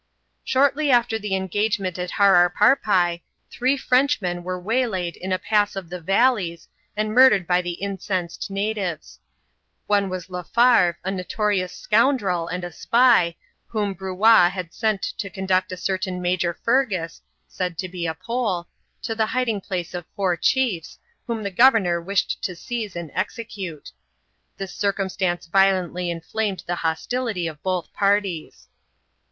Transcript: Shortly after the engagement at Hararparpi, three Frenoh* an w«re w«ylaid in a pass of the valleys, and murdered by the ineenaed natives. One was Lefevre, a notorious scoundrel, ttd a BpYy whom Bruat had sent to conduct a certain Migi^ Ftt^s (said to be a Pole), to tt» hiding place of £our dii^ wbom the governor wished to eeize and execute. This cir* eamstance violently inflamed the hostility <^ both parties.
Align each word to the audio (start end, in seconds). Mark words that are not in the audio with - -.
Shortly 0.43 0.89
after 0.89 1.19
the 1.19 1.35
engagement 1.35 1.99
at 1.99 2.09
Hararparpi, 2.13 3.21
three 3.51 3.77
Frenoh* 3.77 4.19
an 4.23 4.37
w«re 4.37 4.57
w«ylaid 4.81 5.15
in 5.17 5.31
a 5.31 5.37
pass 5.37 5.75
of 5.75 5.91
the 5.91 6.01
valleys, 6.01 6.67
and 6.97 7.13
murdered 7.13 7.45
by 7.45 7.61
the 7.61 7.77
ineenaed 7.79 8.49
natives. 8.49 9.19
One 9.85 10.09
was 10.09 10.27
Lefevre, 10.27 10.97
a 11.03 11.11
notorious 11.11 11.71
scoundrel, 11.73 12.49
ttd 12.51 12.63
a 12.63 12.69
BpYy 12.71 13.35
whom 13.67 13.93
Bruat 13.93 14.51
had 14.53 14.73
sent 14.73 15.03
to 15.03 15.29
conduct 15.29 15.71
a 15.71 15.77
certain 15.77 16.19
Migi^ 16.19 16.51
Ftt^s 16.65 17.21
(said 17.47 17.77
to 17.77 17.87
be 17.87 18.07
a 18.07 18.15
Pole), 18.15 18.67
to 19.03 19.15
tt» 19.15 19.21
hiding 19.27 19.61
place 19.61 19.93
of 19.93 20.05
£our 20.17 20.35
dii^ 20.35 20.97
wbom 21.29 21.43
the 21.43 21.51
governor 21.51 22.01
wished 22.01 22.41
to 22.41 22.53
eeize 22.53 22.95
and 22.95 23.11
execute. 23.13 23.91
This 24.57 24.73
cir* 24.73 24.93
eamstance 24.93 25.47
violently 25.47 26.09
inflamed 26.09 26.63
the 26.65 26.77
hostility 26.77 27.45
<^ 27.45 27.57
both 27.61 27.93
parties. 27.93 28.67